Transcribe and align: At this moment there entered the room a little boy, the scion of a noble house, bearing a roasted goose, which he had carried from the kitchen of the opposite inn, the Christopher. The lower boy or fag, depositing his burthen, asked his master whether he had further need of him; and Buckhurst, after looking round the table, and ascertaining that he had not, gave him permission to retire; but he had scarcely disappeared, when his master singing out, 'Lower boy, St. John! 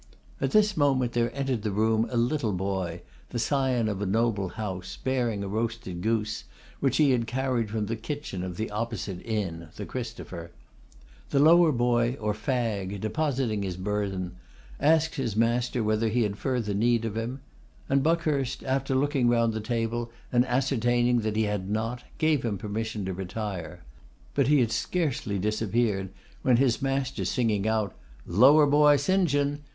At 0.41 0.49
this 0.49 0.75
moment 0.75 1.11
there 1.11 1.29
entered 1.35 1.61
the 1.61 1.69
room 1.69 2.07
a 2.09 2.17
little 2.17 2.53
boy, 2.53 3.03
the 3.29 3.37
scion 3.37 3.87
of 3.87 4.01
a 4.01 4.07
noble 4.07 4.49
house, 4.49 4.97
bearing 4.97 5.43
a 5.43 5.47
roasted 5.47 6.01
goose, 6.01 6.45
which 6.79 6.97
he 6.97 7.11
had 7.11 7.27
carried 7.27 7.69
from 7.69 7.85
the 7.85 7.95
kitchen 7.95 8.41
of 8.41 8.57
the 8.57 8.71
opposite 8.71 9.23
inn, 9.23 9.67
the 9.75 9.85
Christopher. 9.85 10.49
The 11.29 11.37
lower 11.37 11.71
boy 11.71 12.17
or 12.19 12.33
fag, 12.33 12.99
depositing 12.99 13.61
his 13.61 13.77
burthen, 13.77 14.37
asked 14.79 15.17
his 15.17 15.35
master 15.35 15.83
whether 15.83 16.09
he 16.09 16.23
had 16.23 16.35
further 16.35 16.73
need 16.73 17.05
of 17.05 17.15
him; 17.15 17.41
and 17.87 18.01
Buckhurst, 18.01 18.63
after 18.63 18.95
looking 18.95 19.29
round 19.29 19.53
the 19.53 19.61
table, 19.61 20.09
and 20.31 20.47
ascertaining 20.47 21.19
that 21.19 21.35
he 21.35 21.43
had 21.43 21.69
not, 21.69 22.01
gave 22.17 22.41
him 22.41 22.57
permission 22.57 23.05
to 23.05 23.13
retire; 23.13 23.83
but 24.33 24.47
he 24.47 24.61
had 24.61 24.71
scarcely 24.71 25.37
disappeared, 25.37 26.09
when 26.41 26.57
his 26.57 26.81
master 26.81 27.23
singing 27.23 27.67
out, 27.67 27.93
'Lower 28.25 28.65
boy, 28.65 28.95
St. 28.97 29.29
John! 29.29 29.59